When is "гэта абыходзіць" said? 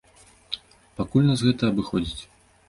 1.49-2.23